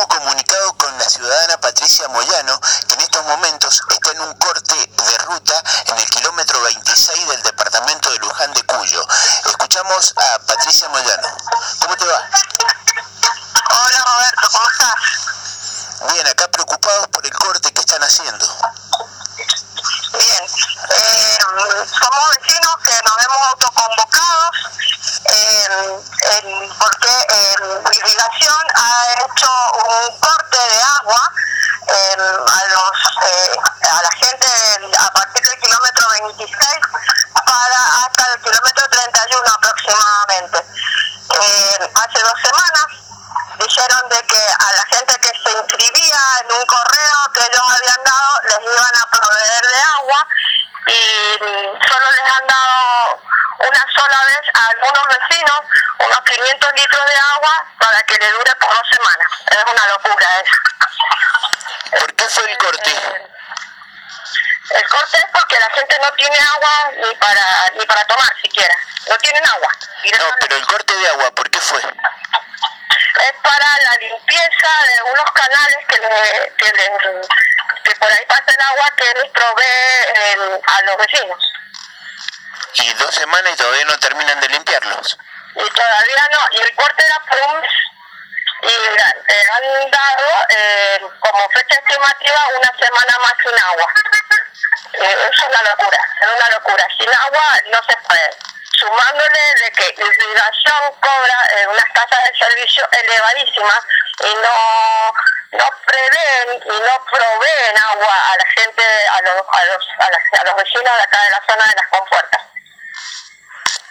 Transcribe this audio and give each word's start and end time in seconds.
estamos 0.00 0.18
comunicados 0.24 0.72
con 0.78 0.98
la 0.98 1.04
ciudadana 1.08 1.58
Patricia 1.60 2.08
Moyano, 2.08 2.58
que 2.88 2.94
en 2.94 3.00
estos 3.00 3.22
momentos 3.26 3.82
está 3.90 4.10
en 4.12 4.20
un 4.22 4.32
corte 4.34 4.74
de 4.74 5.18
ruta 5.18 5.62
en 5.86 5.98
el 5.98 6.06
kilómetro 6.10 6.60
26 6.62 7.28
del 7.28 7.42
departamento 7.42 8.10
de 8.10 8.18
Luján 8.18 8.52
de 8.54 8.62
Cuyo. 8.62 9.06
Escuchamos 9.44 10.14
a 10.16 10.38
Patricia 10.46 10.88
Moyano. 10.88 11.28
¿Cómo 11.80 11.96
te 11.96 12.06
va? 12.06 12.22
Hola 13.70 14.04
Roberto, 14.06 14.48
¿cómo 14.52 14.66
estás? 14.70 16.12
Bien, 16.14 16.26
acá 16.28 16.48
preocupados 16.48 17.08
por 17.08 17.26
el 17.26 17.32
corte 17.34 17.70
que 17.72 17.80
están 17.80 18.02
haciendo. 18.02 18.46
Bien, 20.12 20.44
eh, 20.94 21.38
somos 21.86 22.30
vecinos 22.40 22.74
que 22.84 23.02
nos 23.04 23.24
hemos 23.24 23.46
autoconvocado 23.48 24.50
eh, 25.24 26.02
en- 26.42 26.78
porque 26.78 27.08
eh, 27.28 27.54
Irrigación 27.92 28.64
ha 28.74 29.04
hecho 29.14 29.48
un 30.00 30.20
corte 30.20 30.56
de 30.56 30.82
agua 30.82 31.32
eh, 31.88 32.16
a 32.18 32.64
los 32.72 32.98
eh, 33.22 33.56
a 33.90 34.02
la 34.02 34.10
gente 34.16 34.46
a 34.98 35.10
partir 35.10 35.42
del 35.44 35.58
kilómetro 35.58 36.06
26 36.36 36.56
para 37.44 38.04
hasta 38.04 38.32
el 38.32 38.40
kilómetro 38.40 38.88
31 38.88 39.50
aproximadamente. 39.50 40.58
Eh, 40.58 41.90
hace 41.94 42.20
dos 42.22 42.40
semanas 42.42 42.86
dijeron 43.58 44.08
de 44.08 44.22
que 44.26 44.40
a 44.40 44.72
la 44.72 44.84
gente 44.86 45.18
que 45.20 45.32
se 45.44 45.52
inscribía 45.52 46.20
en 46.40 46.52
un 46.52 46.66
correo 46.66 47.18
que 47.34 47.44
ellos 47.44 47.66
habían 47.68 48.04
dado 48.04 48.40
les 48.44 48.60
iban 48.60 48.96
a 48.96 49.10
proveer 49.10 49.62
de 49.62 49.80
agua 49.96 50.26
y 50.86 51.38
solo 51.88 52.06
les 52.10 52.32
han 52.32 52.46
dado 52.46 53.20
una 53.68 53.84
sola 53.94 54.18
algunos 54.90 55.18
vecinos 55.28 55.60
unos 55.98 56.20
500 56.20 56.72
litros 56.74 57.06
de 57.06 57.18
agua 57.34 57.66
para 57.78 58.02
que 58.02 58.18
le 58.18 58.30
dure 58.32 58.54
por 58.56 58.70
dos 58.74 58.88
semanas. 58.90 59.28
Es 59.50 59.72
una 59.72 59.86
locura 59.88 60.26
eso. 60.42 60.56
¿Por 61.98 62.14
qué 62.14 62.24
fue 62.28 62.50
el 62.50 62.58
corte? 62.58 62.90
El 64.70 64.88
corte 64.88 65.18
es 65.18 65.26
porque 65.32 65.58
la 65.58 65.70
gente 65.74 65.96
no 66.00 66.12
tiene 66.12 66.38
agua 66.38 66.90
ni 66.96 67.14
para 67.16 67.72
ni 67.76 67.84
para 67.86 68.04
tomar 68.04 68.32
siquiera. 68.40 68.74
No 69.08 69.16
tienen 69.18 69.44
agua. 69.46 69.72
No, 70.18 70.24
pero 70.40 70.56
el 70.56 70.66
corte 70.66 70.94
de 70.96 71.08
agua, 71.08 71.30
¿por 71.32 71.50
qué 71.50 71.60
fue? 71.60 71.80
es 71.80 73.32
para 73.42 73.66
la 73.84 73.92
limpieza 74.00 74.70
de 74.86 75.02
unos 75.10 75.30
canales 75.32 75.76
que, 75.88 75.96
le, 75.98 76.54
que, 76.56 76.72
le- 76.72 77.28
que 77.84 77.94
por 77.96 78.10
ahí 78.10 78.24
pasa 78.26 78.44
el 78.46 78.60
agua 78.66 78.90
que 78.96 79.04
les 79.14 79.30
provee 79.30 79.64
eh, 80.14 80.60
a 80.66 80.82
los 80.82 80.96
vecinos. 80.96 81.52
Y 82.76 82.92
dos 82.94 83.14
semanas 83.14 83.52
y 83.52 83.56
todavía 83.56 83.84
no 83.84 83.98
terminan 83.98 84.40
de 84.40 84.48
limpiarlos. 84.48 85.18
Y 85.56 85.68
todavía 85.70 86.28
no, 86.32 86.38
y 86.52 86.59
corte 86.74 87.04
era. 87.04 87.20
Y 88.62 88.68
eh, 88.68 89.46
han 89.52 89.90
dado 89.90 90.46
eh, 90.50 91.00
como 91.20 91.48
fecha 91.50 91.76
estimativa 91.80 92.48
una 92.58 92.72
semana 92.78 93.18
más 93.22 93.32
sin 93.42 93.58
agua. 93.58 93.86
Eh, 94.92 95.30
es 95.32 95.42
una 95.44 95.62
locura, 95.62 95.98
es 96.20 96.28
una 96.36 96.50
locura. 96.58 96.86
Sin 96.98 97.08
agua 97.08 97.52
no 97.72 97.78
se 97.88 97.96
puede. 98.06 98.36
Sumándole 98.78 99.40
de 99.64 99.72
que 99.72 99.94
irrigación 99.96 100.92
cobra 101.00 101.38
eh, 101.56 101.66
unas 101.68 101.84
tasas 101.94 102.24
de 102.24 102.38
servicio 102.38 102.86
elevadísimas 102.92 103.80
y 104.20 104.34
no 104.34 105.14
no 105.52 105.70
prevén 105.84 106.62
y 106.64 106.80
no 106.80 107.04
proveen 107.10 107.78
agua 107.78 108.14
a 108.32 108.36
la 108.36 108.44
gente, 108.62 108.82
a 109.08 109.20
los, 109.22 109.36
a 109.52 109.64
los, 109.64 109.88
a 109.98 110.10
las- 110.10 110.40
a 110.40 110.44
los 110.44 110.56
vecinos 110.56 110.96
de 110.96 111.02
acá 111.02 111.18
de 111.24 111.30
la 111.30 111.42
zona 111.48 111.66
de 111.66 111.74
las 111.76 111.88
compuertas. 111.88 112.42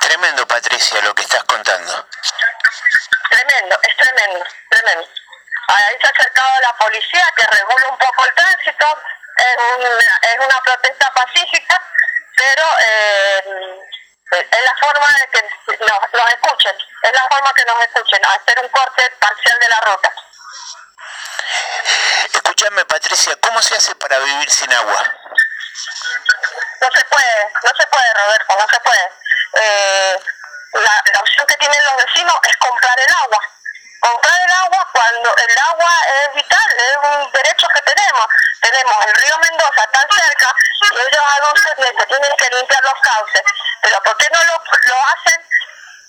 Tremendo, 0.00 0.46
Patricia, 0.46 1.00
lo 1.02 1.14
que 1.14 1.22
estás 1.22 1.44
contando. 1.44 2.08
Tremendo, 3.72 3.78
es 3.82 3.96
tremendo, 3.96 4.44
tremendo. 4.68 5.08
Ahí 5.68 5.98
se 6.00 6.06
ha 6.06 6.10
acercado 6.10 6.60
la 6.60 6.72
policía 6.74 7.24
que 7.36 7.46
regula 7.46 7.88
un 7.88 7.98
poco 7.98 8.26
el 8.26 8.34
tránsito, 8.34 8.86
es 9.36 9.56
una, 9.78 10.20
es 10.22 10.38
una 10.38 10.60
protesta 10.62 11.10
pacífica, 11.14 11.80
pero 12.36 12.64
eh, 12.80 13.78
es 14.32 14.64
la 14.64 14.76
forma 14.80 15.06
de 15.06 15.28
que 15.30 15.42
nos, 15.80 16.12
nos 16.12 16.28
escuchen, 16.32 16.76
es 17.02 17.12
la 17.12 17.28
forma 17.28 17.54
que 17.54 17.64
nos 17.64 17.82
escuchen, 17.84 18.20
hacer 18.26 18.60
un 18.60 18.68
corte 18.68 19.10
parcial 19.18 19.58
de 19.58 19.68
la 19.68 19.80
ruta. 19.80 20.12
Escúchame, 22.34 22.84
Patricia, 22.84 23.36
¿cómo 23.40 23.62
se 23.62 23.76
hace 23.76 23.94
para 23.94 24.18
vivir 24.18 24.50
sin 24.50 24.72
agua? 24.72 25.02
No 26.80 26.88
se 26.92 27.04
puede, 27.04 27.52
no 27.64 27.70
se 27.76 27.86
puede, 27.86 28.14
Roberto, 28.14 28.56
no 28.56 28.68
se 28.68 28.80
puede. 28.80 29.10
Eh, 29.54 30.20
la, 30.74 31.04
la 31.14 31.20
opción 31.20 31.46
que 31.46 31.56
tienen 31.56 31.84
los 31.84 31.96
vecinos 32.04 32.34
es 32.42 32.56
comprar 32.56 32.98
el 33.00 33.14
agua. 33.14 33.52
Comprar 34.02 34.40
el 34.42 34.52
agua 34.52 34.88
cuando 34.92 35.30
el 35.36 35.58
agua 35.70 35.92
es 36.18 36.34
vital, 36.34 36.68
es 36.76 36.96
un 36.96 37.30
derecho 37.30 37.68
que 37.68 37.82
tenemos. 37.82 38.26
Tenemos 38.60 39.06
el 39.06 39.14
río 39.14 39.38
Mendoza 39.38 39.86
tan 39.92 40.06
cerca 40.10 40.54
y 40.90 40.98
ellos 40.98 41.22
a 41.22 41.40
dos 41.40 41.54
meses 41.78 42.06
tienen 42.08 42.36
que 42.36 42.50
limpiar 42.50 42.82
los 42.82 43.00
cauces. 43.00 43.42
Pero 43.80 44.02
¿por 44.02 44.16
qué 44.16 44.26
no 44.32 44.42
lo, 44.42 44.58
lo 44.58 44.96
hacen? 45.06 45.46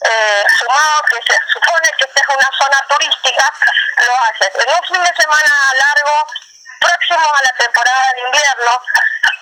Eh, 0.06 0.44
sumado 0.60 1.04
que 1.04 1.22
se 1.22 1.40
supone 1.54 1.90
que 1.98 2.06
esta 2.06 2.20
es 2.20 2.28
una 2.36 2.50
zona 2.60 2.82
turística, 2.90 3.54
lo 3.98 4.14
hacen. 4.26 4.52
En 4.60 4.74
un 4.74 4.84
fin 4.88 5.04
de 5.04 5.14
semana 5.16 5.74
largo, 5.80 6.28
próximo 6.82 7.28
a 7.30 7.42
la 7.44 7.54
temporada 7.58 8.14
de 8.14 8.22
invierno, 8.22 8.82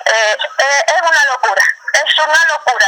eh, 0.06 0.38
eh, 0.60 0.84
es 0.88 1.02
una 1.02 1.24
locura, 1.32 1.64
es 1.94 2.20
una 2.20 2.46
locura. 2.48 2.88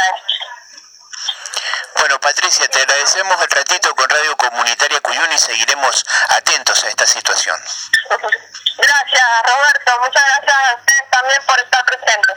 Bueno, 2.04 2.20
Patricia, 2.20 2.68
te 2.68 2.82
agradecemos 2.82 3.40
el 3.40 3.48
ratito 3.48 3.94
con 3.94 4.06
Radio 4.06 4.36
Comunitaria 4.36 5.00
Cuyún 5.00 5.32
y 5.32 5.38
seguiremos 5.38 6.04
atentos 6.28 6.84
a 6.84 6.88
esta 6.88 7.06
situación. 7.06 7.58
Gracias, 8.76 9.26
Roberto. 9.46 10.00
Muchas 10.00 10.22
gracias 10.22 10.54
a 10.54 10.74
ustedes 10.74 11.10
también 11.10 11.42
por 11.46 11.58
estar 11.58 11.82
presentes. 11.86 12.36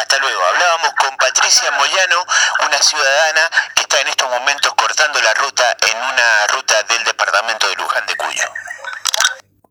Hasta 0.00 0.18
luego. 0.18 0.44
Hablábamos 0.44 0.94
con 0.94 1.16
Patricia 1.16 1.72
Moyano, 1.72 2.24
una 2.60 2.78
ciudadana 2.80 3.50
que 3.74 3.82
está 3.82 3.98
en 3.98 4.08
estos 4.08 4.30
momentos 4.30 4.72
cortando 4.74 5.20
la 5.22 5.34
ruta 5.34 5.57